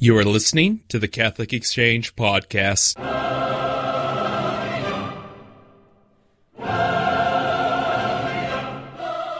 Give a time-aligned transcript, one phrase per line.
[0.00, 2.94] You are listening to the Catholic Exchange Podcast.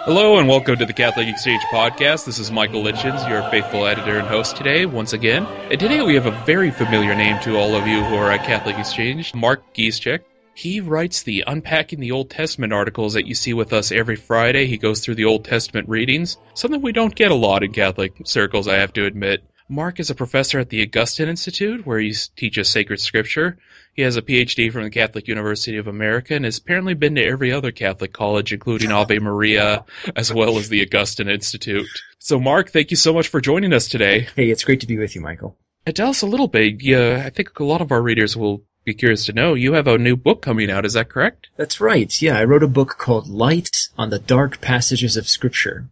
[0.04, 2.24] Hello and welcome to the Catholic Exchange Podcast.
[2.26, 5.44] This is Michael Lichens, your faithful editor and host today, once again.
[5.70, 8.44] And today we have a very familiar name to all of you who are at
[8.44, 10.24] Catholic Exchange, Mark Giszczak.
[10.54, 14.66] He writes the Unpacking the Old Testament articles that you see with us every Friday.
[14.66, 18.14] He goes through the Old Testament readings, something we don't get a lot in Catholic
[18.24, 19.44] circles, I have to admit.
[19.70, 23.58] Mark is a professor at the Augustine Institute, where he teaches sacred scripture.
[23.92, 27.24] He has a PhD from the Catholic University of America and has apparently been to
[27.24, 29.84] every other Catholic college, including Ave Maria,
[30.16, 31.86] as well as the Augustine Institute.
[32.18, 34.28] So, Mark, thank you so much for joining us today.
[34.36, 35.56] Hey, it's great to be with you, Michael.
[35.84, 36.82] And tell us a little bit.
[36.82, 39.52] Yeah, I think a lot of our readers will be curious to know.
[39.52, 41.48] You have a new book coming out, is that correct?
[41.56, 42.22] That's right.
[42.22, 45.90] Yeah, I wrote a book called Light on the Dark Passages of Scripture.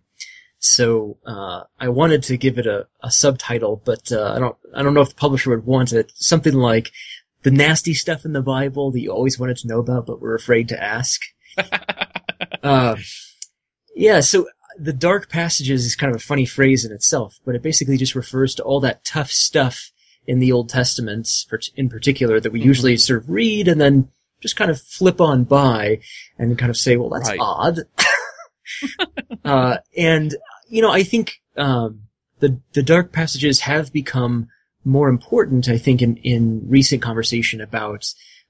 [0.67, 4.83] So uh, I wanted to give it a, a subtitle, but uh, I don't I
[4.83, 6.13] don't know if the publisher would want it.
[6.15, 6.93] Something like
[7.43, 10.35] the nasty stuff in the Bible that you always wanted to know about, but were
[10.35, 11.21] afraid to ask.
[12.63, 12.97] uh,
[13.95, 14.21] yeah.
[14.21, 17.97] So the dark passages is kind of a funny phrase in itself, but it basically
[17.97, 19.93] just refers to all that tough stuff
[20.27, 21.29] in the Old Testament,
[21.77, 22.69] in particular, that we mm-hmm.
[22.69, 24.09] usually sort of read and then
[24.41, 26.01] just kind of flip on by
[26.39, 27.39] and kind of say, well, that's right.
[27.41, 27.81] odd.
[29.45, 30.35] uh, and
[30.69, 32.03] you know, I think um,
[32.41, 34.49] the the dark passages have become
[34.85, 35.69] more important.
[35.69, 38.07] I think in in recent conversation about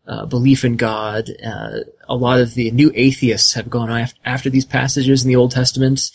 [0.06, 4.48] uh, belief in God, uh, a lot of the new atheists have gone af- after
[4.48, 6.10] these passages in the Old Testament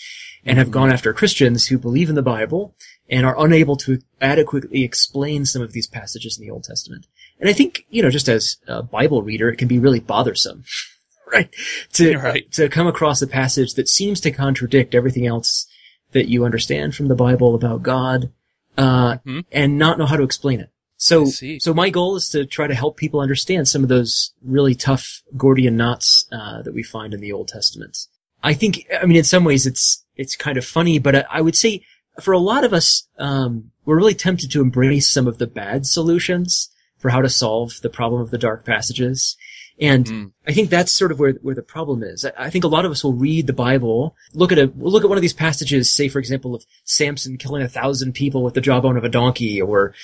[0.45, 2.75] and have gone after Christians who believe in the Bible
[3.09, 7.05] and are unable to adequately explain some of these passages in the Old Testament.
[7.39, 10.63] And I think, you know, just as a Bible reader, it can be really bothersome,
[11.31, 11.53] right?
[11.93, 12.52] To, right.
[12.53, 15.67] to come across a passage that seems to contradict everything else
[16.12, 18.31] that you understand from the Bible about God,
[18.78, 19.40] uh, mm-hmm.
[19.52, 20.70] and not know how to explain it.
[20.98, 24.76] So, so my goal is to try to help people understand some of those really
[24.76, 27.98] tough Gordian knots, uh, that we find in the Old Testament.
[28.44, 31.42] I think, I mean, in some ways it's, it's kind of funny, but I, I
[31.42, 31.83] would say
[32.21, 35.88] for a lot of us, um, we're really tempted to embrace some of the bad
[35.88, 36.70] solutions
[37.00, 39.36] for how to solve the problem of the dark passages.
[39.81, 40.31] And mm.
[40.47, 42.23] I think that's sort of where, where the problem is.
[42.23, 45.03] I, I, think a lot of us will read the Bible, look at a, look
[45.03, 48.53] at one of these passages, say, for example, of Samson killing a thousand people with
[48.53, 49.95] the jawbone of a donkey, or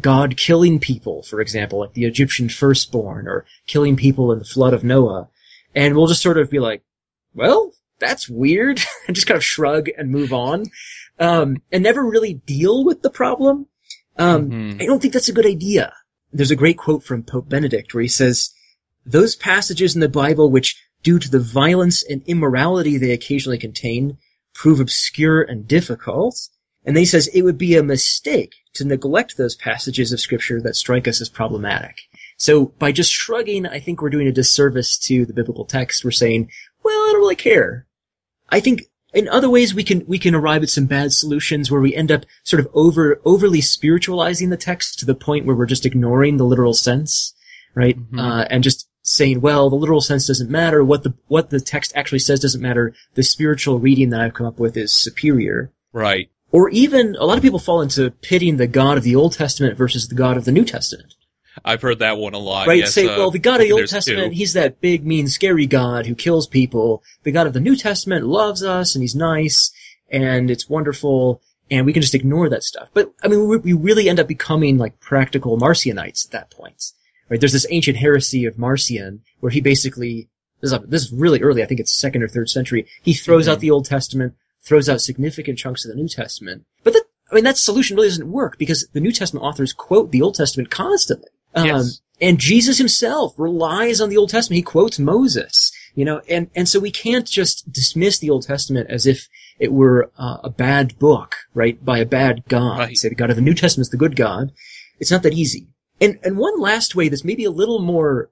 [0.00, 4.72] God killing people, for example, like the Egyptian firstborn, or killing people in the flood
[4.72, 5.28] of Noah.
[5.74, 6.84] And we'll just sort of be like,
[7.34, 10.66] well, that's weird, and just kind of shrug and move on,
[11.18, 13.66] um, and never really deal with the problem.
[14.18, 14.80] Um, mm-hmm.
[14.80, 15.92] I don't think that's a good idea.
[16.32, 18.52] There's a great quote from Pope Benedict where he says,
[19.06, 24.18] those passages in the Bible which, due to the violence and immorality they occasionally contain,
[24.54, 26.36] prove obscure and difficult.
[26.84, 30.60] And then he says it would be a mistake to neglect those passages of scripture
[30.60, 31.96] that strike us as problematic.
[32.38, 36.04] So by just shrugging, I think we're doing a disservice to the biblical text.
[36.04, 36.50] We're saying,
[36.84, 37.86] well, I don't really care.
[38.50, 38.82] I think
[39.14, 42.12] in other ways we can we can arrive at some bad solutions where we end
[42.12, 46.36] up sort of over overly spiritualizing the text to the point where we're just ignoring
[46.36, 47.34] the literal sense,
[47.74, 47.98] right?
[47.98, 48.18] Mm-hmm.
[48.18, 50.84] Uh, and just saying, well, the literal sense doesn't matter.
[50.84, 52.94] What the what the text actually says doesn't matter.
[53.14, 55.70] The spiritual reading that I've come up with is superior.
[55.92, 56.28] Right.
[56.50, 59.76] Or even a lot of people fall into pitting the God of the Old Testament
[59.76, 61.14] versus the God of the New Testament.
[61.64, 62.66] I've heard that one a lot.
[62.66, 62.78] Right.
[62.78, 64.36] Yes, Say, uh, well, the God of the Old Testament, two.
[64.38, 67.02] he's that big, mean, scary God who kills people.
[67.22, 69.72] The God of the New Testament loves us and he's nice
[70.10, 71.40] and it's wonderful
[71.70, 72.88] and we can just ignore that stuff.
[72.92, 76.92] But I mean, we really end up becoming like practical Marcionites at that point
[77.28, 77.40] right?
[77.40, 80.28] There's this ancient heresy of Marcion where he basically,
[80.60, 82.86] this is, this is really early, I think it's second or third century.
[83.02, 83.52] He throws mm-hmm.
[83.52, 86.64] out the Old Testament, throws out significant chunks of the New Testament.
[86.84, 90.12] But that, I mean, that solution really doesn't work because the New Testament authors quote
[90.12, 91.28] the Old Testament constantly.
[91.54, 92.00] Um, yes.
[92.20, 94.56] and Jesus himself relies on the Old Testament.
[94.56, 98.90] He quotes Moses, you know, and, and so we can't just dismiss the Old Testament
[98.90, 99.28] as if
[99.58, 101.82] it were uh, a bad book, right?
[101.82, 102.78] By a bad God.
[102.78, 102.96] Right.
[102.96, 104.52] Say the God of the New Testament is the good God.
[105.00, 105.68] It's not that easy.
[106.00, 108.30] And, and one last way that's maybe a little more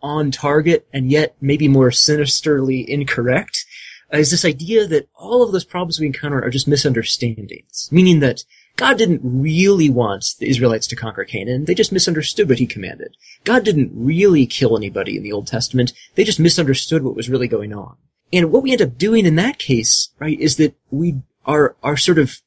[0.00, 3.64] on target and yet maybe more sinisterly incorrect
[4.12, 7.88] uh, is this idea that all of those problems we encounter are just misunderstandings.
[7.92, 8.44] Meaning that
[8.76, 11.64] God didn't really want the Israelites to conquer Canaan.
[11.64, 13.16] They just misunderstood what he commanded.
[13.44, 15.92] God didn't really kill anybody in the Old Testament.
[16.14, 17.96] They just misunderstood what was really going on.
[18.32, 21.96] And what we end up doing in that case, right, is that we are, are
[21.96, 22.40] sort of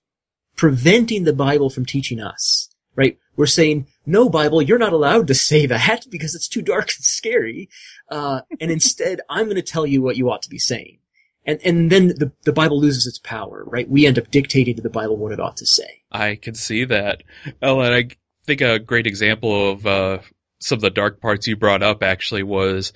[0.56, 3.18] preventing the Bible from teaching us, right?
[3.36, 7.06] We're saying, no, Bible, you're not allowed to say that because it's too dark and
[7.06, 7.70] scary.
[8.10, 11.00] Uh, and instead, I'm going to tell you what you ought to be saying.
[11.46, 13.90] and and then the the Bible loses its power, right?
[13.90, 16.04] We end up dictating to the Bible what it ought to say.
[16.12, 17.24] I can see that.
[17.62, 18.10] And I
[18.46, 20.20] think a great example of uh,
[20.60, 22.94] some of the dark parts you brought up actually was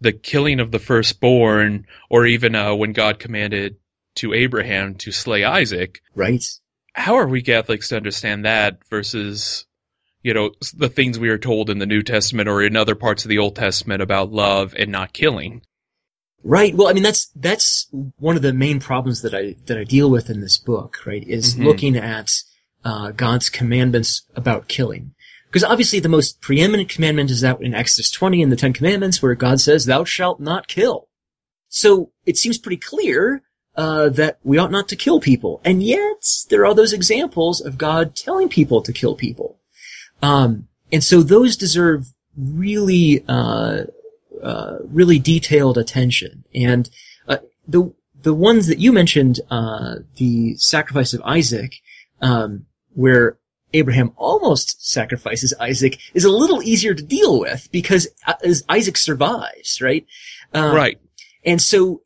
[0.00, 3.76] the killing of the firstborn, or even uh, when God commanded
[4.16, 6.00] to Abraham to slay Isaac.
[6.14, 6.44] Right.
[6.92, 9.66] How are we Catholics to understand that versus,
[10.26, 13.24] you know, the things we are told in the New Testament or in other parts
[13.24, 15.62] of the Old Testament about love and not killing?
[16.42, 16.74] Right.
[16.74, 17.86] Well, I mean, that's, that's
[18.18, 21.24] one of the main problems that I, that I deal with in this book, right?
[21.24, 21.66] Is mm-hmm.
[21.66, 22.32] looking at,
[22.84, 25.14] uh, God's commandments about killing.
[25.46, 29.22] Because obviously the most preeminent commandment is that in Exodus 20 in the Ten Commandments
[29.22, 31.06] where God says, thou shalt not kill.
[31.68, 33.42] So it seems pretty clear
[33.76, 35.60] uh, that we ought not to kill people.
[35.64, 39.60] And yet, there are those examples of God telling people to kill people.
[40.22, 43.84] Um, and so those deserve really, uh,
[44.42, 46.44] uh, really detailed attention.
[46.54, 46.88] And
[47.28, 47.92] uh, the
[48.22, 51.76] the ones that you mentioned, uh, the sacrifice of Isaac,
[52.20, 53.38] um, where
[53.72, 58.96] Abraham almost sacrifices Isaac, is a little easier to deal with because uh, as Isaac
[58.96, 60.06] survives, right?
[60.52, 60.98] Um, right.
[61.44, 62.02] And so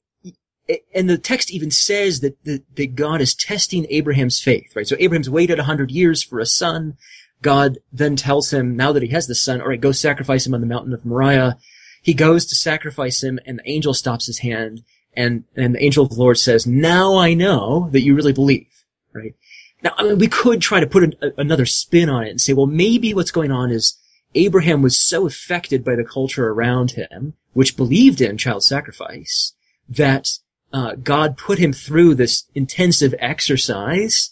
[0.94, 4.86] and the text even says that, that, that God is testing Abraham's faith, right?
[4.86, 6.96] So Abraham's waited a hundred years for a son.
[7.42, 10.54] God then tells him, now that he has the son, all right, go sacrifice him
[10.54, 11.56] on the mountain of Moriah.
[12.02, 14.82] He goes to sacrifice him and the angel stops his hand
[15.14, 18.68] and, and the angel of the Lord says, now I know that you really believe,
[19.12, 19.34] right?
[19.82, 22.52] Now, I mean, we could try to put a, another spin on it and say,
[22.52, 23.98] well, maybe what's going on is
[24.34, 29.54] Abraham was so affected by the culture around him, which believed in child sacrifice,
[29.88, 30.28] that
[30.72, 34.30] uh, God put him through this intensive exercise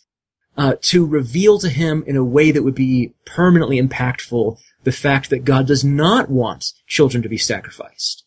[0.58, 5.30] uh, to reveal to him in a way that would be permanently impactful the fact
[5.30, 8.24] that God does not want children to be sacrificed.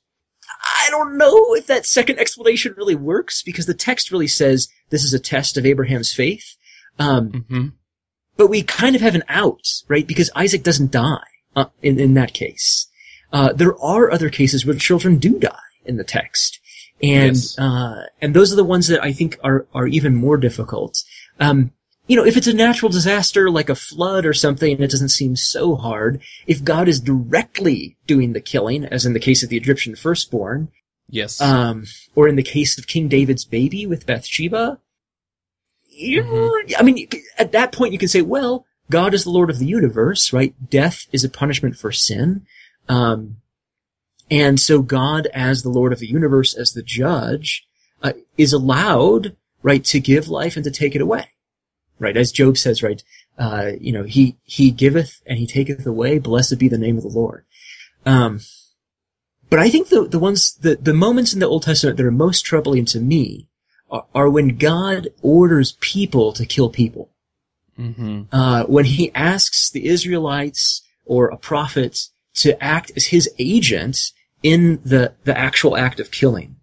[0.83, 5.03] I don't know if that second explanation really works because the text really says this
[5.03, 6.55] is a test of Abraham's faith.
[6.97, 7.67] Um, mm-hmm.
[8.37, 10.07] But we kind of have an out, right?
[10.07, 11.19] Because Isaac doesn't die
[11.55, 12.87] uh, in, in that case.
[13.31, 16.61] Uh, there are other cases where children do die in the text
[17.03, 17.57] and yes.
[17.57, 21.03] uh, and those are the ones that I think are are even more difficult.
[21.39, 21.71] Um,
[22.07, 25.35] you know, if it's a natural disaster like a flood or something, it doesn't seem
[25.35, 26.21] so hard.
[26.47, 30.69] If God is directly doing the killing, as in the case of the Egyptian firstborn,
[31.09, 34.79] yes, um, or in the case of King David's baby with Bathsheba,
[36.01, 36.75] mm-hmm.
[36.77, 37.07] I mean,
[37.37, 40.53] at that point you can say, well, God is the Lord of the universe, right?
[40.69, 42.45] Death is a punishment for sin.
[42.89, 43.37] Um,
[44.29, 47.65] and so God, as the Lord of the universe, as the judge,
[48.03, 51.27] uh, is allowed, right, to give life and to take it away.
[52.01, 53.03] Right, as Job says, right,
[53.37, 57.03] uh, you know, he, he giveth and he taketh away, blessed be the name of
[57.03, 57.45] the Lord.
[58.07, 58.39] Um,
[59.51, 62.11] but I think the, the ones, the, the moments in the Old Testament that are
[62.11, 63.49] most troubling to me
[63.91, 67.11] are, are when God orders people to kill people.
[67.77, 68.23] Mm-hmm.
[68.31, 71.99] Uh, when he asks the Israelites or a prophet
[72.35, 74.11] to act as his agent
[74.41, 76.55] in the, the actual act of killing.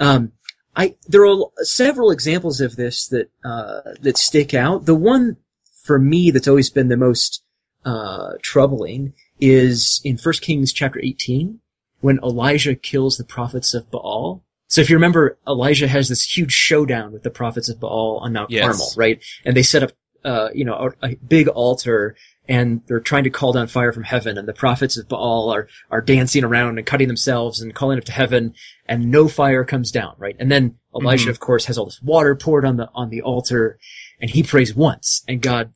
[0.00, 0.32] Um,
[0.78, 4.86] I, there are several examples of this that, uh, that stick out.
[4.86, 5.36] The one
[5.82, 7.42] for me that's always been the most,
[7.84, 11.58] uh, troubling is in 1 Kings chapter 18
[12.00, 14.44] when Elijah kills the prophets of Baal.
[14.68, 18.32] So if you remember, Elijah has this huge showdown with the prophets of Baal on
[18.32, 18.64] Mount yes.
[18.64, 19.24] Carmel, right?
[19.44, 19.92] And they set up,
[20.24, 22.14] uh, you know, a, a, big altar
[22.48, 25.68] and they're trying to call down fire from heaven, and the prophets of Baal are,
[25.90, 28.54] are dancing around and cutting themselves and calling up to heaven,
[28.86, 30.36] and no fire comes down, right?
[30.38, 31.30] And then Elijah, mm-hmm.
[31.30, 33.78] of course, has all this water poured on the, on the altar,
[34.20, 35.72] and he prays once, and God,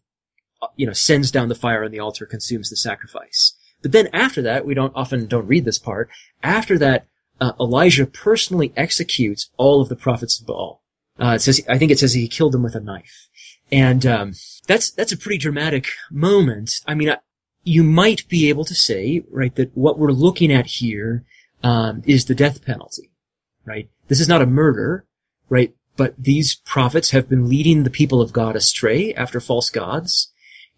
[0.63, 3.55] uh, you know, sends down the fire on the altar, consumes the sacrifice.
[3.83, 6.09] But then after that, we don't often don't read this part.
[6.43, 7.07] After that,
[7.41, 10.83] uh, Elijah personally executes all of the prophets of Baal.
[11.21, 13.29] Uh, it says, I think it says he killed them with a knife.
[13.73, 14.35] And, um,
[14.67, 16.81] that's that's a pretty dramatic moment.
[16.87, 17.15] I mean,
[17.65, 21.25] you might be able to say, right, that what we're looking at here
[21.63, 23.11] um, is the death penalty,
[23.65, 23.89] right?
[24.09, 25.07] This is not a murder,
[25.49, 25.75] right?
[25.97, 30.33] But these prophets have been leading the people of God astray after false gods,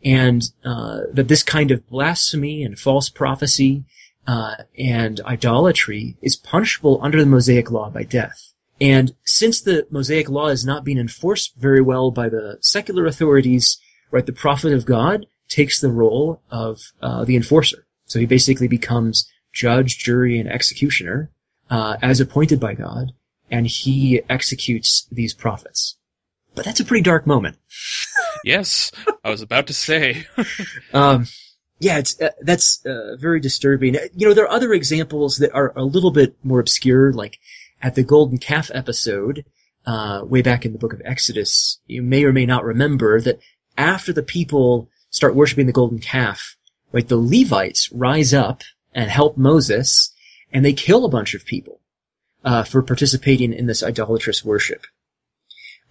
[0.05, 3.85] and uh, that this kind of blasphemy and false prophecy
[4.27, 8.54] uh, and idolatry is punishable under the Mosaic law by death.
[8.85, 13.79] And since the Mosaic law is not being enforced very well by the secular authorities,
[14.11, 17.87] right, the prophet of God takes the role of uh, the enforcer.
[18.05, 21.31] So he basically becomes judge, jury, and executioner
[21.71, 23.13] uh, as appointed by God,
[23.51, 25.97] and he executes these prophets.
[26.55, 27.57] But that's a pretty dark moment.
[28.45, 28.93] yes,
[29.25, 30.27] I was about to say.
[30.93, 31.27] um,
[31.79, 33.95] yeah, it's uh, that's uh, very disturbing.
[34.15, 37.39] You know, there are other examples that are a little bit more obscure, like
[37.85, 39.45] at the golden calf episode,
[39.85, 43.39] uh, way back in the book of Exodus, you may or may not remember that
[43.77, 46.57] after the people start worshiping the golden calf,
[46.93, 48.63] right, the Levites rise up
[48.95, 50.15] and help Moses
[50.51, 51.81] and they kill a bunch of people,
[52.43, 54.87] uh, for participating in this idolatrous worship.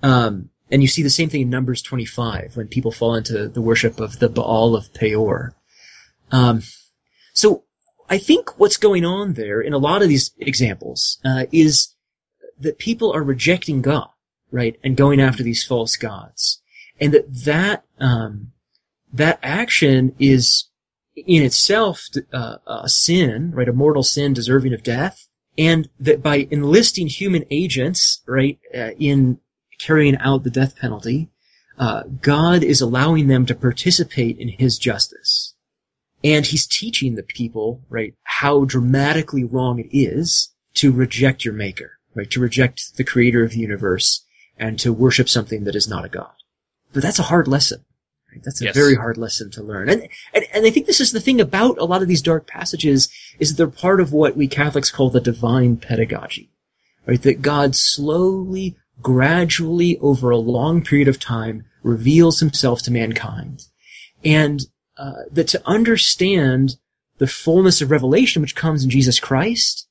[0.02, 3.62] Um, and you see the same thing in Numbers 25 when people fall into the
[3.62, 5.54] worship of the Baal of Peor.
[6.32, 6.64] Um,
[7.34, 7.66] so
[8.10, 11.96] I think what's going on there in a lot of these examples uh, is
[12.60, 14.10] that people are rejecting God,
[14.52, 16.62] right, and going after these false gods,
[17.00, 18.52] and that that um,
[19.12, 20.70] that action is
[21.16, 26.48] in itself uh, a sin, right, a mortal sin deserving of death, and that by
[26.52, 29.40] enlisting human agents, right, uh, in
[29.80, 31.30] carrying out the death penalty,
[31.78, 35.53] uh, God is allowing them to participate in His justice.
[36.24, 42.00] And He's teaching the people, right, how dramatically wrong it is to reject your Maker,
[42.16, 44.26] right, to reject the Creator of the universe
[44.58, 46.32] and to worship something that is not a God.
[46.94, 47.84] But that's a hard lesson.
[48.32, 48.44] Right?
[48.44, 48.76] That's a yes.
[48.76, 49.90] very hard lesson to learn.
[49.90, 52.48] And, and, and I think this is the thing about a lot of these dark
[52.48, 56.50] passages is that they're part of what we Catholics call the divine pedagogy,
[57.06, 57.22] right?
[57.22, 63.66] That God slowly gradually over a long period of time reveals himself to mankind.
[64.24, 64.62] And
[64.98, 66.78] uh, that to understand
[67.18, 69.88] the fullness of revelation which comes in Jesus Christ,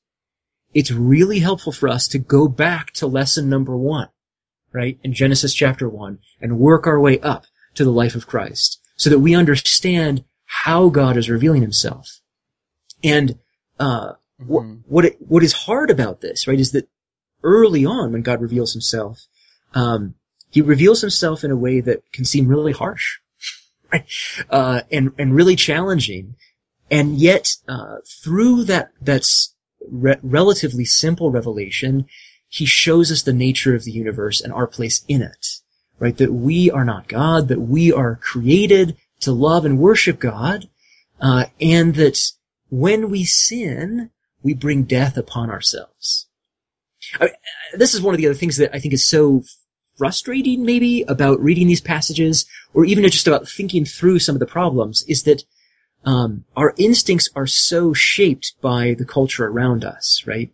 [0.73, 4.09] it's really helpful for us to go back to lesson number one,
[4.71, 7.45] right, in Genesis chapter one, and work our way up
[7.75, 12.19] to the life of Christ, so that we understand how God is revealing himself.
[13.03, 13.39] And
[13.79, 14.75] uh, mm-hmm.
[14.87, 16.87] what it, what is hard about this, right, is that
[17.43, 19.25] early on when God reveals himself,
[19.73, 20.15] um,
[20.49, 23.19] he reveals himself in a way that can seem really harsh?
[24.49, 26.35] Uh, and, and really challenging.
[26.89, 29.53] And yet, uh, through that, that's
[29.89, 32.05] re- relatively simple revelation,
[32.49, 35.47] he shows us the nature of the universe and our place in it,
[35.99, 36.17] right?
[36.17, 40.69] That we are not God, that we are created to love and worship God,
[41.19, 42.19] uh, and that
[42.69, 44.09] when we sin,
[44.43, 46.27] we bring death upon ourselves.
[47.19, 47.31] I
[47.73, 49.43] this is one of the other things that I think is so
[49.97, 54.45] frustrating maybe about reading these passages or even just about thinking through some of the
[54.45, 55.43] problems is that
[56.05, 60.51] um, our instincts are so shaped by the culture around us, right?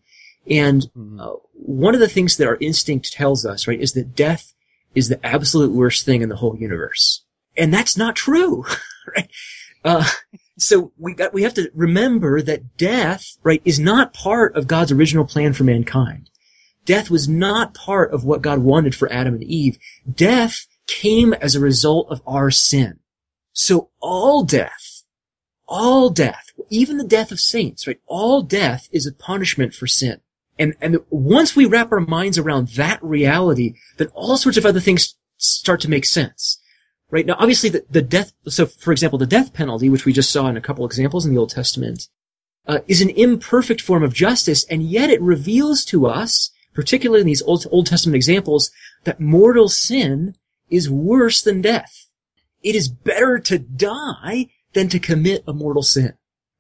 [0.50, 1.20] And mm-hmm.
[1.20, 4.54] uh, one of the things that our instinct tells us, right, is that death
[4.96, 7.24] is the absolute worst thing in the whole universe.
[7.58, 8.66] And that's not true,
[9.16, 9.30] right?
[9.84, 10.08] Uh,
[10.58, 14.92] so we got, we have to remember that death, right, is not part of God's
[14.92, 16.30] original plan for mankind.
[16.86, 19.78] Death was not part of what God wanted for Adam and Eve.
[20.12, 23.00] Death came as a result of our sin.
[23.54, 25.04] So all death,
[25.68, 28.00] all death, even the death of saints, right?
[28.08, 30.22] All death is a punishment for sin.
[30.58, 34.80] And, and once we wrap our minds around that reality, then all sorts of other
[34.80, 36.60] things start to make sense.
[37.12, 37.26] Right?
[37.26, 40.48] Now, obviously the, the death, so for example, the death penalty, which we just saw
[40.48, 42.08] in a couple examples in the Old Testament,
[42.68, 47.28] uh, is an imperfect form of justice, and yet it reveals to us particularly in
[47.28, 48.72] these Old, Old Testament examples,
[49.04, 50.36] that mortal sin
[50.70, 52.06] is worse than death.
[52.62, 56.14] It is better to die than to commit a mortal sin.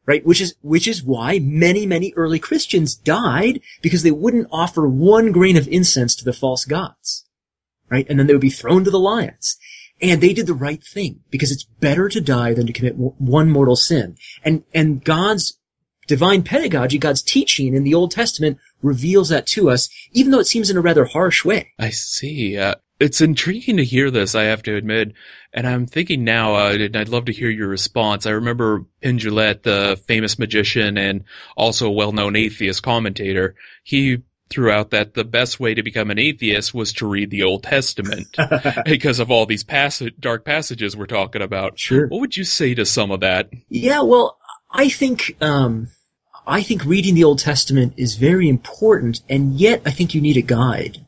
[0.05, 0.25] Right?
[0.25, 5.31] Which is, which is why many, many early Christians died because they wouldn't offer one
[5.31, 7.27] grain of incense to the false gods.
[7.91, 8.07] Right?
[8.09, 9.57] And then they would be thrown to the lions.
[10.01, 13.51] And they did the right thing because it's better to die than to commit one
[13.51, 14.17] mortal sin.
[14.43, 15.58] And, and God's
[16.09, 20.47] divine pedagogy, God's teaching in the Old Testament reveals that to us, even though it
[20.47, 21.71] seems in a rather harsh way.
[21.77, 22.57] I see.
[22.57, 25.13] Uh, it's intriguing to hear this, I have to admit.
[25.53, 28.25] And I'm thinking now, uh, and I'd love to hear your response.
[28.25, 31.25] I remember Penn the famous magician and
[31.55, 36.17] also a well-known atheist commentator, he threw out that the best way to become an
[36.17, 38.35] atheist was to read the Old Testament
[38.85, 41.77] because of all these passage, dark passages we're talking about.
[41.77, 42.07] Sure.
[42.07, 43.51] What would you say to some of that?
[43.69, 44.39] Yeah, well,
[44.71, 45.89] I think, um,
[46.49, 50.35] I think reading the Old Testament is very important, and yet I think you need
[50.35, 51.05] a guide,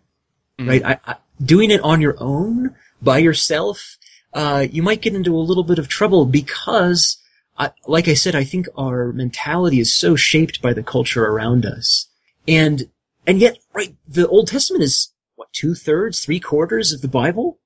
[0.59, 0.85] mm right?
[0.85, 3.97] I, I, doing it on your own, by yourself,
[4.33, 7.17] uh, you might get into a little bit of trouble because,
[7.57, 11.65] I, like I said, I think our mentality is so shaped by the culture around
[11.65, 12.07] us,
[12.47, 12.83] and
[13.25, 17.57] and yet, right, the Old Testament is what two thirds, three quarters of the Bible.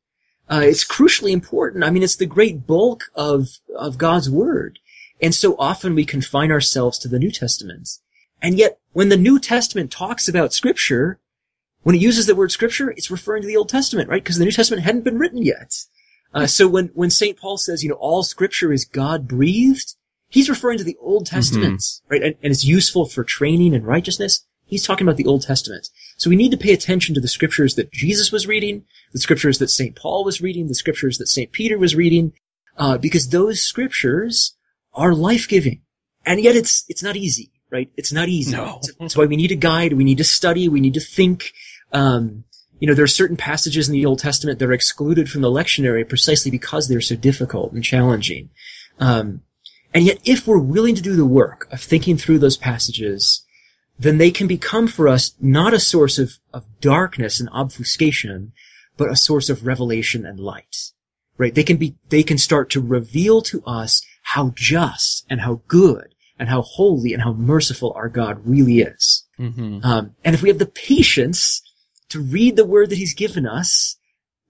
[0.49, 1.83] Uh, it's crucially important.
[1.83, 4.79] I mean, it's the great bulk of of God's word.
[5.21, 7.89] And so often we confine ourselves to the New Testament.
[8.41, 11.19] And yet, when the New Testament talks about scripture,
[11.83, 14.23] when it uses the word scripture, it's referring to the Old Testament, right?
[14.23, 15.73] Because the New Testament hadn't been written yet.
[16.33, 17.37] Uh, so when, when St.
[17.37, 19.95] Paul says, you know, all scripture is God breathed,
[20.27, 22.13] he's referring to the Old Testament, mm-hmm.
[22.13, 22.23] right?
[22.23, 24.45] And, and it's useful for training and righteousness.
[24.65, 25.89] He's talking about the Old Testament.
[26.17, 29.59] So we need to pay attention to the scriptures that Jesus was reading, the scriptures
[29.59, 29.95] that St.
[29.95, 31.51] Paul was reading, the scriptures that St.
[31.51, 32.33] Peter was reading,
[32.77, 34.55] uh, because those scriptures
[34.95, 35.81] are life-giving.
[36.25, 37.91] And yet it's, it's not easy, right?
[37.95, 38.55] It's not easy.
[38.55, 38.81] No.
[38.99, 41.51] That's why we need a guide, we need to study, we need to think.
[41.91, 42.45] Um,
[42.79, 45.51] you know, there are certain passages in the Old Testament that are excluded from the
[45.51, 48.49] lectionary precisely because they're so difficult and challenging.
[48.99, 49.41] Um,
[49.93, 53.45] and yet, if we're willing to do the work of thinking through those passages,
[53.97, 58.51] then they can become for us not a source of, of darkness and obfuscation,
[58.97, 60.91] but a source of revelation and light.
[61.37, 61.55] Right?
[61.55, 66.15] They can be, they can start to reveal to us how just and how good
[66.39, 69.23] and how holy and how merciful our God really is.
[69.39, 69.79] Mm-hmm.
[69.83, 71.61] Um, and if we have the patience
[72.09, 73.97] to read the word that he's given us,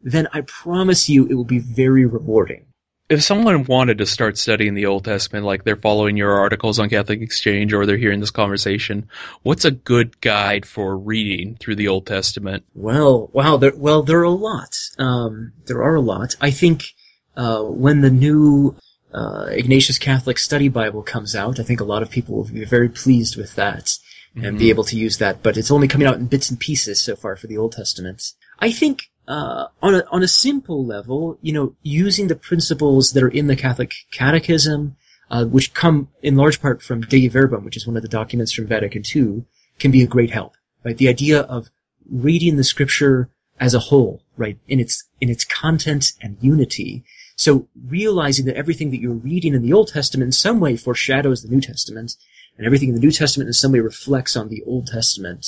[0.02, 2.68] then I promise you it will be very rewarding.
[3.10, 6.90] If someone wanted to start studying the Old Testament, like they're following your articles on
[6.90, 9.10] Catholic Exchange or they're hearing this conversation,
[9.44, 12.64] what's a good guide for reading through the Old Testament?
[12.74, 14.74] Well, wow, there, well, there are a lot.
[14.98, 16.36] Um, there are a lot.
[16.40, 16.86] I think,
[17.36, 18.76] uh, when the new,
[19.16, 22.66] uh, Ignatius Catholic Study Bible comes out, I think a lot of people will be
[22.66, 23.98] very pleased with that
[24.36, 27.02] and be able to use that, but it's only coming out in bits and pieces
[27.02, 28.34] so far for the Old Testament.
[28.60, 33.24] I think, uh, on a, on a simple level, you know, using the principles that
[33.24, 34.98] are in the Catholic Catechism,
[35.32, 38.52] uh, which come in large part from Dei Verbum, which is one of the documents
[38.52, 39.46] from Vatican II,
[39.80, 40.98] can be a great help, right?
[40.98, 41.70] The idea of
[42.10, 43.30] reading the scripture
[43.60, 44.58] as a whole, right?
[44.68, 47.06] In its, in its content and unity.
[47.36, 51.42] So realizing that everything that you're reading in the Old Testament in some way foreshadows
[51.42, 52.16] the New Testament,
[52.58, 55.46] and everything in the New Testament in some way reflects on the Old Testament,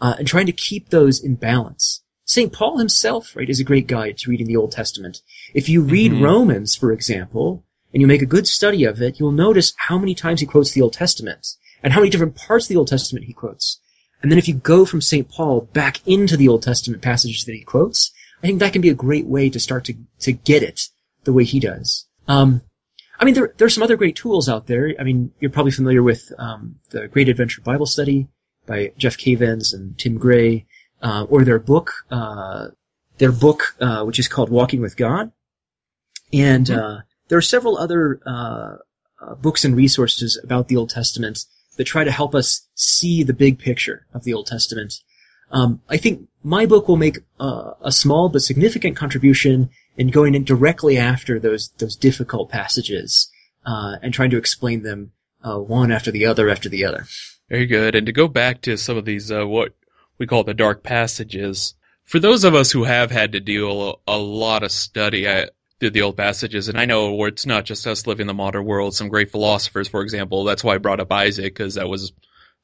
[0.00, 2.02] uh, and trying to keep those in balance.
[2.24, 2.52] St.
[2.52, 5.20] Paul himself, right, is a great guide to reading the Old Testament.
[5.52, 6.22] If you read Mhm.
[6.22, 10.14] Romans, for example, and you make a good study of it, you'll notice how many
[10.14, 11.46] times he quotes the Old Testament,
[11.82, 13.78] and how many different parts of the Old Testament he quotes.
[14.22, 15.28] And then if you go from St.
[15.28, 18.10] Paul back into the Old Testament passages that he quotes,
[18.42, 20.88] I think that can be a great way to start to, to get it
[21.24, 22.06] the way he does.
[22.28, 22.62] Um,
[23.18, 24.92] I mean, there, there are some other great tools out there.
[24.98, 28.28] I mean, you're probably familiar with um, the Great Adventure Bible Study
[28.66, 30.66] by Jeff Cavins and Tim Gray,
[31.02, 32.68] uh, or their book, uh,
[33.18, 35.30] their book, uh, which is called Walking with God.
[36.32, 38.76] And uh, there are several other uh,
[39.20, 41.44] uh, books and resources about the Old Testament
[41.76, 44.94] that try to help us see the big picture of the Old Testament.
[45.50, 50.34] Um, I think my book will make uh, a small but significant contribution in going
[50.34, 53.30] in directly after those those difficult passages
[53.66, 57.04] uh, and trying to explain them uh, one after the other after the other.
[57.48, 57.94] Very good.
[57.94, 59.74] And to go back to some of these, uh, what
[60.18, 64.12] we call the dark passages, for those of us who have had to deal a,
[64.16, 65.46] a lot of study uh,
[65.78, 68.34] through the old passages, and I know where it's not just us living in the
[68.34, 71.88] modern world, some great philosophers, for example, that's why I brought up Isaac, because that
[71.88, 72.12] was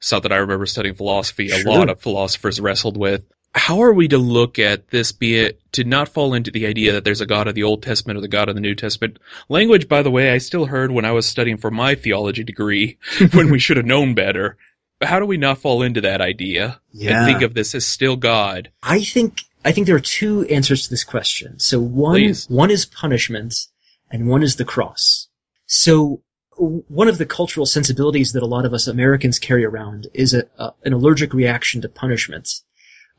[0.01, 1.73] something I remember studying philosophy, a Sure.
[1.73, 3.25] lot of philosophers wrestled with.
[3.53, 6.93] How are we to look at this, be it to not fall into the idea
[6.93, 9.19] that there's a God of the Old Testament or the God of the New Testament?
[9.49, 12.99] Language, by the way, I still heard when I was studying for my theology degree,
[13.33, 14.57] when we should have known better.
[15.01, 18.17] But how do we not fall into that idea and think of this as still
[18.17, 18.71] God?
[18.83, 21.59] I think I think there are two answers to this question.
[21.59, 22.49] So one Please.
[22.49, 23.55] one is punishment,
[24.11, 25.29] and one is the cross.
[25.67, 26.23] So
[26.57, 30.45] one of the cultural sensibilities that a lot of us Americans carry around is a,
[30.59, 32.49] a an allergic reaction to punishment.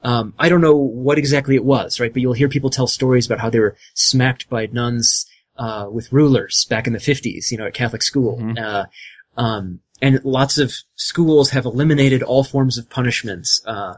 [0.04, 2.12] Um, I don't know what exactly it was, right?
[2.12, 5.26] But you'll hear people tell stories about how they were smacked by nuns
[5.58, 8.38] uh, with rulers back in the fifties, you know, at Catholic school.
[8.40, 8.60] Mhm.
[8.60, 8.86] Uh,
[9.38, 13.62] um, and lots of schools have eliminated all forms of punishments.
[13.66, 13.96] Uh,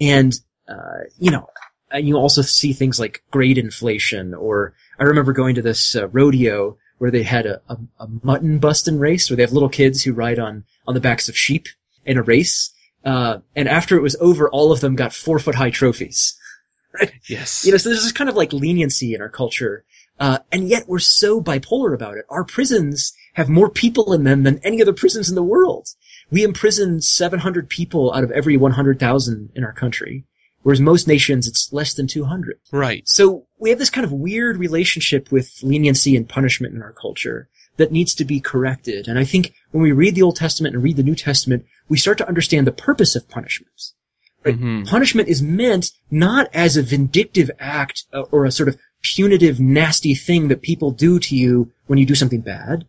[0.00, 1.48] and uh, you know,
[1.92, 6.08] and you also see things like grade inflation, or I remember going to this uh,
[6.08, 10.02] rodeo where they had a, a, a mutton busting race, where they have little kids
[10.02, 11.68] who ride on on the backs of sheep
[12.04, 12.72] in a race.
[13.06, 16.36] Uh, and after it was over, all of them got four foot high trophies.
[17.28, 17.66] Yes.
[17.66, 19.84] You know, so there's this kind of like leniency in our culture.
[20.18, 22.24] Uh, and yet we're so bipolar about it.
[22.30, 25.88] Our prisons have more people in them than any other prisons in the world.
[26.30, 30.24] We imprison 700 people out of every 100,000 in our country,
[30.62, 32.58] whereas most nations it's less than 200.
[32.72, 33.06] right.
[33.06, 37.50] So we have this kind of weird relationship with leniency and punishment in our culture
[37.76, 39.08] that needs to be corrected.
[39.08, 41.98] And I think when we read the Old Testament and read the New Testament, we
[41.98, 43.94] start to understand the purpose of punishments.
[44.44, 44.58] Right?
[44.58, 44.86] Mhm.
[44.86, 50.14] Punishment is meant not as a vindictive act uh, or a sort of punitive, nasty
[50.14, 52.86] thing that people do to you when you do something bad.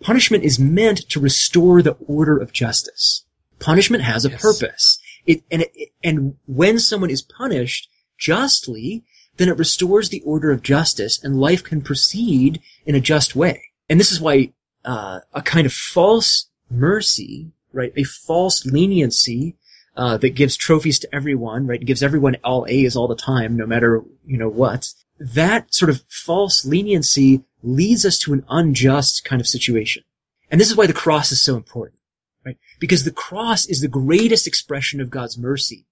[0.00, 3.24] Punishment is meant to restore the order of justice.
[3.58, 4.40] Punishment has a Yes.
[4.40, 4.98] purpose.
[5.26, 9.04] It, and, it, and when someone is punished justly,
[9.36, 13.62] then it restores the order of justice and life can proceed in a just way.
[13.88, 14.52] And this is why
[14.84, 19.56] uh, a kind of false mercy, right, a false leniency,
[19.98, 21.84] uh, that gives trophies to everyone, right?
[21.84, 24.92] Gives everyone all A's all the time, no matter, you know, what.
[25.18, 30.04] That sort of false leniency leads us to an unjust kind of situation.
[30.50, 31.98] And this is why the cross is so important,
[32.46, 32.56] right?
[32.78, 35.86] Because the cross is the greatest expression of God's mercy,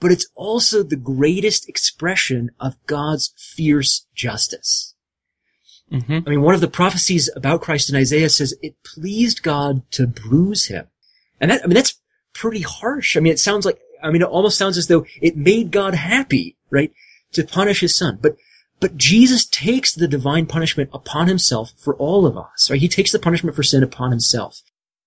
[0.00, 4.94] but it's also the greatest expression of God's fierce justice.
[5.92, 6.18] Mm-hmm.
[6.26, 10.06] I mean, one of the prophecies about Christ in Isaiah says it pleased God to
[10.06, 10.86] bruise him.
[11.40, 11.98] And that, I mean, that's
[12.34, 13.16] pretty harsh.
[13.16, 15.94] I mean, it sounds like, I mean, it almost sounds as though it made God
[15.94, 16.92] happy, right?
[17.32, 18.18] To punish his son.
[18.20, 18.36] But,
[18.80, 22.80] but Jesus takes the divine punishment upon himself for all of us, right?
[22.80, 24.62] He takes the punishment for sin upon himself.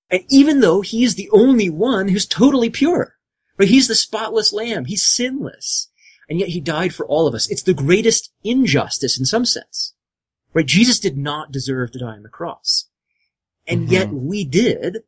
[0.10, 3.16] And even though he is the only one who's totally pure,
[3.58, 3.70] right?
[3.70, 4.86] He's the spotless lamb.
[4.86, 5.90] He's sinless.
[6.28, 7.50] And yet he died for all of us.
[7.50, 9.94] It's the greatest injustice in some sense.
[10.54, 10.66] Right?
[10.66, 12.88] Jesus did not deserve to die on the cross.
[13.68, 13.92] And Mhm.
[13.92, 15.00] yet we did.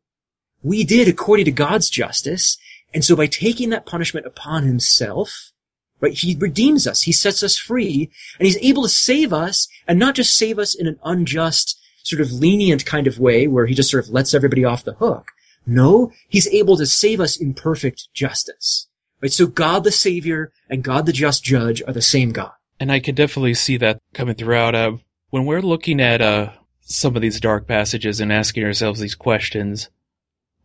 [0.62, 2.58] We did according to God's justice.
[2.94, 5.52] And so by taking that punishment upon himself,
[6.00, 7.02] right, he redeems us.
[7.02, 10.74] He sets us free and he's able to save us and not just save us
[10.76, 14.34] in an unjust, sort of lenient kind of way where he just sort of lets
[14.34, 15.32] everybody off the hook.
[15.66, 18.88] No, he's able to save us in perfect justice.
[19.22, 19.32] Right?
[19.32, 22.52] So God the Savior and God the just judge are the same God.
[22.80, 24.76] And I could definitely see that coming throughout.
[24.76, 24.98] Uh,
[25.34, 29.90] when we're looking at uh, some of these dark passages and asking ourselves these questions,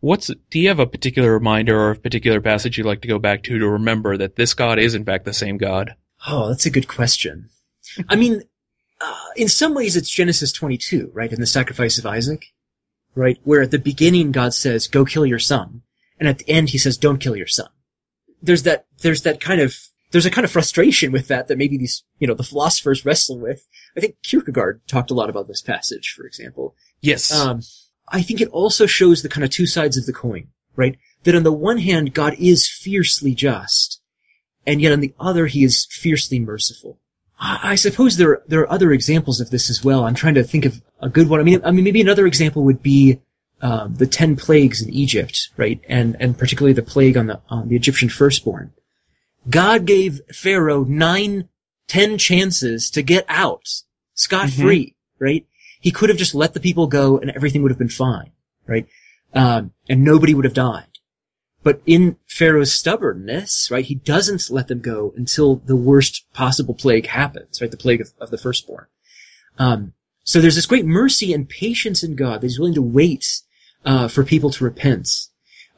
[0.01, 3.19] what's do you have a particular reminder or a particular passage you'd like to go
[3.19, 5.95] back to to remember that this God is in fact the same God?
[6.27, 7.49] Oh, that's a good question.
[8.11, 8.43] I mean,
[9.01, 11.33] uh, in some ways it's Genesis 22, right?
[11.33, 12.45] In the sacrifice of Isaac,
[13.15, 13.39] right?
[13.45, 15.81] Where at the beginning God says, go kill your son.
[16.21, 17.71] And at the end he says, don't kill your son.
[18.43, 19.79] There's that, there's that kind of,
[20.11, 23.39] there's a kind of frustration with that that maybe these, you know, the philosophers wrestle
[23.39, 23.67] with.
[23.97, 26.75] I think Kierkegaard talked a lot about this passage, for example.
[27.01, 27.33] Yes.
[27.33, 27.61] Um,
[28.09, 30.97] I think it also shows the kind of two sides of the coin, right?
[31.25, 34.01] That on the one hand, God is fiercely just,
[34.67, 36.99] and yet on the other, he is fiercely merciful.
[37.39, 40.05] I I suppose there there are other examples of this as well.
[40.05, 41.41] I'm trying to think of a good one.
[41.41, 43.21] I mean, I mean, maybe another example would be
[43.61, 45.81] um, the ten plagues in Egypt, right?
[45.89, 48.73] And and particularly the plague on the on the Egyptian firstborn.
[49.49, 51.49] God gave Pharaoh nine,
[51.87, 53.69] ten chances to get out
[54.15, 55.47] scot free, right?
[55.81, 58.33] He could have just let the people go and everything would have been fine,
[58.67, 58.87] right?
[59.33, 60.87] Um, and nobody would have died.
[61.63, 67.07] But in Pharaoh's stubbornness, right, he doesn't let them go until the worst possible plague
[67.07, 67.71] happens, right?
[67.71, 68.87] The plague of, of the firstborn.
[69.59, 69.93] Um,
[70.25, 73.43] so there's this great mercy and patience in God that he's willing to wait,
[73.85, 75.09] uh, for people to repent.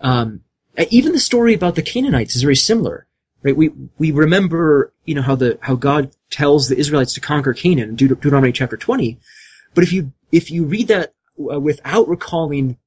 [0.01, 0.43] Um,
[0.91, 3.07] even the story about the Canaanites is very similar,
[3.43, 3.57] right?
[3.57, 7.91] We, we remember, you know, how the, how God tells the Israelites to conquer Canaan
[7.91, 9.19] in Deut- Deuteronomy chapter 20.
[9.75, 12.79] But if you, if you read that uh, without recalling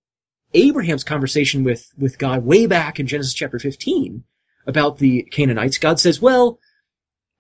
[0.54, 4.24] Abraham's conversation with, with God way back in Genesis chapter 15
[4.68, 6.60] about the Canaanites, God says, well,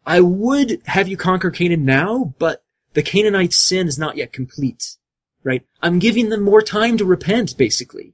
[0.05, 4.97] I would have you conquer Canaan now, but the Canaanite sin is not yet complete,
[5.43, 5.65] right?
[5.81, 8.13] I'm giving them more time to repent, basically.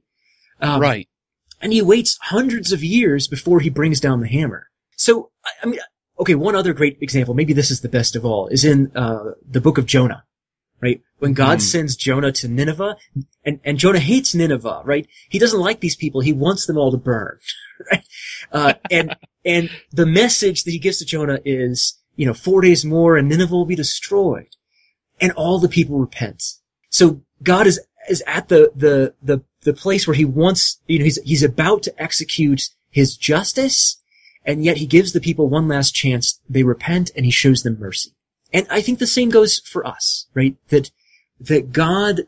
[0.62, 1.08] Um, right.
[1.62, 4.69] and he waits hundreds of years before he brings down the hammer.
[5.00, 5.30] So,
[5.62, 5.80] I- mean,
[6.18, 9.30] okay, one other great example, maybe this is the best of all, is in uh,
[9.50, 10.24] the book of Jonah,
[10.82, 11.00] right?
[11.20, 11.62] When God Mhm.
[11.62, 12.96] sends Jonah to Nineveh,
[13.46, 15.06] and, and Jonah hates Nineveh, right?
[15.30, 16.20] He doesn't like these people.
[16.20, 17.38] He wants them all to burn,
[17.90, 18.04] right?
[18.52, 22.84] Uh, and, and the message that he gives to Jonah is, you know, four days
[22.84, 24.54] more and Nineveh will be destroyed.
[25.18, 26.42] And all the people repent.
[26.90, 31.04] So God is, is at the, the, the, the place where he wants, you know,
[31.06, 33.96] he's, he's about to execute his justice,
[34.44, 36.40] and yet he gives the people one last chance.
[36.48, 38.10] They repent and he shows them mercy.
[38.52, 40.56] And I think the same goes for us, right?
[40.68, 40.90] That,
[41.40, 42.22] that God,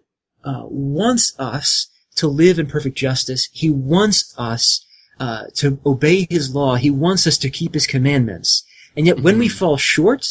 [0.45, 3.49] uh, wants us to live in perfect justice.
[3.53, 4.85] He wants us,
[5.19, 6.77] uh, to obey his law.
[6.77, 8.65] He wants us to keep his commandments.
[8.97, 9.53] And yet when we Mhm.
[9.53, 10.29] fall short,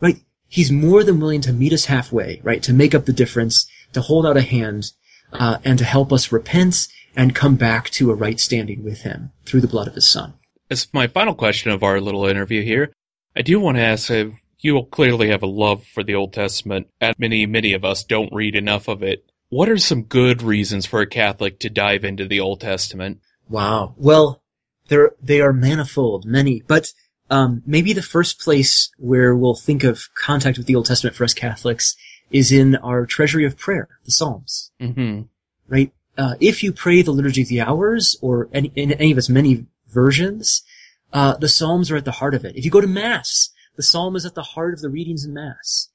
[0.00, 2.62] right, he's more than willing to meet us halfway, right?
[2.62, 4.92] To make up the difference, to hold out a hand,
[5.32, 9.30] uh, and to help us repent and come back to a right standing with him
[9.46, 10.34] through the blood of his son.
[10.70, 12.92] As my final question of our little interview here,
[13.36, 16.32] I do want to ask if you will clearly have a love for the Old
[16.32, 19.24] Testament, and many, many of us don't read enough of it.
[19.50, 23.20] What are some good reasons for a Catholic to dive into the Old Testament?
[23.48, 23.94] Wow.
[23.98, 24.42] Well,
[24.88, 26.92] there they are manifold, many, but
[27.28, 31.24] um, maybe the first place where we'll think of contact with the Old Testament for
[31.24, 31.94] us Catholics
[32.30, 34.72] is in our treasury of prayer, the Psalms.
[34.80, 35.22] hmm
[35.68, 35.92] Right?
[36.16, 39.28] Uh, if you pray the Liturgy of the Hours or any, in any of its
[39.28, 40.62] many versions,
[41.12, 42.56] uh, the Psalms are at the heart of it.
[42.56, 45.32] If you go to Mass, the Psalm is at the heart of the readings in
[45.32, 45.88] Mass.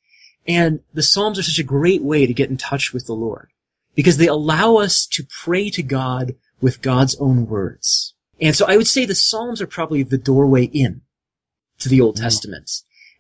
[0.48, 3.50] And the Psalms are such a great way to get in touch with the Lord
[3.96, 8.14] because they allow us to pray to God with God's own words.
[8.42, 11.02] And so I would say the Psalms are probably the doorway in
[11.80, 12.22] to the Old Mm.
[12.22, 12.72] Testament.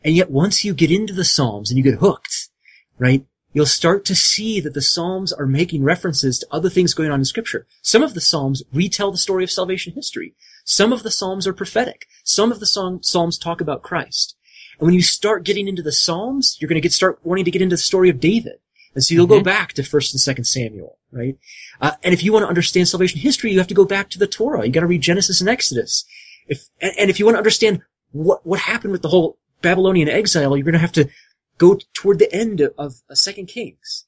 [0.04, 2.50] And yet once you get into the Psalms and you get hooked,
[2.98, 7.10] right, you'll start to see that the Psalms are making references to other things going
[7.10, 7.66] on in Scripture.
[7.82, 10.36] Some of the Psalms retell the story of salvation history.
[10.66, 12.06] Some of the Psalms are prophetic.
[12.24, 12.66] Some of the
[13.02, 14.36] Psalms talk about Christ.
[14.80, 17.52] And when you start getting into the Psalms, you're going to get start wanting to
[17.52, 18.60] get into the story of David.
[18.96, 19.44] And so you'll go Mhm.
[19.46, 21.38] back to First and Second Samuel, right?
[21.80, 24.20] Uh, and if you want to understand salvation history, you have to go back to
[24.20, 24.66] the Torah.
[24.66, 26.06] You got to read Genesis and Exodus.
[26.48, 27.82] If and, and if you want to understand
[28.12, 31.08] what what happened with the whole Babylonian exile, you're going to have to
[31.60, 34.06] go toward the end of, of uh, Second Kings.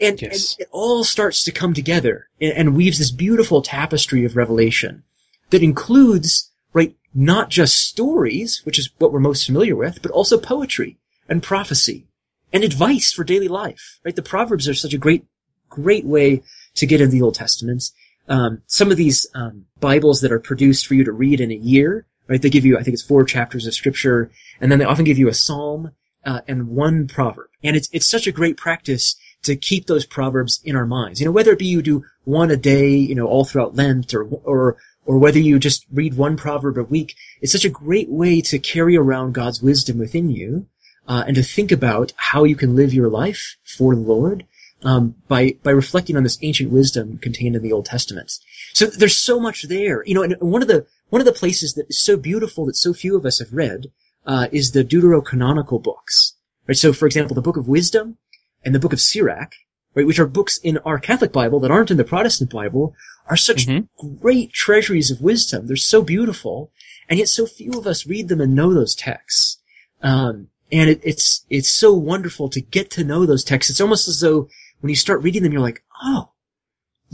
[0.00, 0.56] And, Yes.
[0.58, 5.04] and it all starts to come together and, and weaves this beautiful tapestry of revelation
[5.50, 10.36] that includes, right, not just stories, which is what we're most familiar with, but also
[10.36, 12.08] poetry and prophecy
[12.52, 14.16] and advice for daily life, right?
[14.16, 15.24] The Proverbs are such a great,
[15.68, 16.42] great way
[16.74, 17.84] to get into the Old Testament.
[18.28, 21.56] Um, some of these um, Bibles that are produced for you to read in a
[21.56, 22.42] year, right?
[22.42, 25.18] They give you, I think it's four chapters of scripture, and then they often give
[25.18, 25.92] you a psalm
[26.24, 27.48] uh, and one proverb.
[27.62, 31.20] And it's it's such a great practice to keep those proverbs in our minds.
[31.20, 34.14] You know, whether it be you do one a day, you know, all throughout Lent,
[34.14, 38.08] or or or whether you just read one proverb a week, it's such a great
[38.08, 40.66] way to carry around God's wisdom within you,
[41.06, 44.46] uh, and to think about how you can live your life for the Lord
[44.82, 48.32] um, by by reflecting on this ancient wisdom contained in the Old Testament.
[48.72, 50.22] So there's so much there, you know.
[50.22, 53.16] And one of the one of the places that is so beautiful that so few
[53.16, 53.86] of us have read
[54.26, 56.34] uh, is the Deuterocanonical books.
[56.66, 56.76] Right.
[56.76, 58.16] So, for example, the Book of Wisdom
[58.64, 59.52] and the Book of Sirach,
[59.94, 62.94] right, which are books in our Catholic Bible that aren't in the Protestant Bible,
[63.28, 63.88] are such Mhm.
[64.20, 65.66] great treasuries of wisdom.
[65.66, 66.70] They're so beautiful,
[67.08, 69.58] and yet so few of us read them and know those texts.
[70.02, 73.70] Um, and it, it's it's so wonderful to get to know those texts.
[73.70, 74.48] It's almost as though
[74.80, 76.30] when you start reading them, you're like, oh,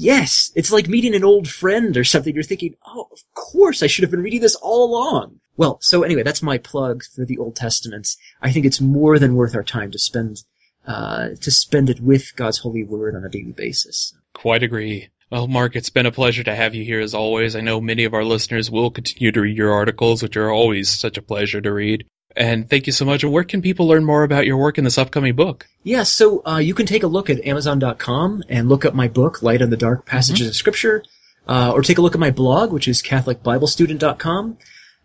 [0.00, 2.34] yes, it's like meeting an old friend or something.
[2.34, 5.40] You're thinking, oh, of course, I should have been reading this all along.
[5.56, 8.08] Well, so anyway, that's my plug for the Old Testament.
[8.40, 10.42] I think it's more than worth our time to spend
[10.86, 14.14] uh, to spend it with God's holy word on a daily basis.
[14.32, 15.10] Quite agree.
[15.30, 17.54] Well, Mark, it's been a pleasure to have you here as always.
[17.54, 20.88] I know many of our listeners will continue to read your articles, which are always
[20.88, 22.06] such a pleasure to read.
[22.36, 23.24] And thank you so much.
[23.24, 25.68] Where can people learn more about your work in this upcoming book?
[25.82, 29.42] Yeah, so uh, you can take a look at Amazon.com and look up my book,
[29.42, 31.02] Light on the Dark Passages of Scripture,
[31.48, 34.58] uh, or take a look at my blog, which is CatholicBibleStudent.com.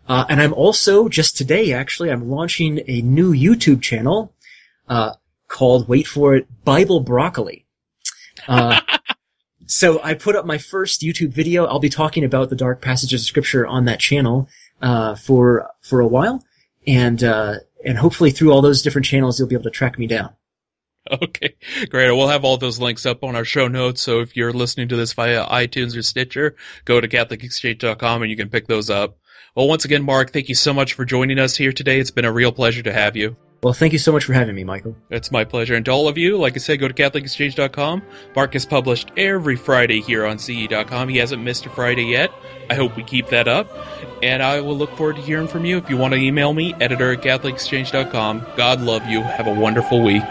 [0.08, 4.32] Uh, and I'm also, just today actually, I'm launching a new YouTube channel
[4.88, 5.14] uh,
[5.48, 7.66] called, wait for it, Bible Broccoli.
[8.46, 8.80] Uh,
[9.66, 11.66] so I put up my first YouTube video.
[11.66, 14.48] I'll be talking about the dark passages of Scripture on that channel
[14.80, 16.44] uh, for for a while,
[16.86, 20.06] and uh, and hopefully through all those different channels, you'll be able to track me
[20.06, 20.30] down.
[21.08, 21.54] Okay,
[21.88, 22.10] great.
[22.10, 24.00] We'll have all those links up on our show notes.
[24.00, 28.36] So if you're listening to this via iTunes or Stitcher, go to CatholicExchange.com and you
[28.36, 29.18] can pick those up.
[29.54, 32.00] Well, once again, Mark, thank you so much for joining us here today.
[32.00, 33.36] It's been a real pleasure to have you.
[33.62, 34.96] Well, thank you so much for having me, Michael.
[35.10, 35.74] It's my pleasure.
[35.74, 38.02] And to all of you, like I said, go to CatholicExchange.com.
[38.34, 41.08] Mark is published every Friday here on CE.com.
[41.08, 42.30] He hasn't missed a Friday yet.
[42.70, 43.68] I hope we keep that up.
[44.22, 45.78] And I will look forward to hearing from you.
[45.78, 48.46] If you want to email me, editor at CatholicExchange.com.
[48.56, 49.22] God love you.
[49.22, 50.24] Have a wonderful week.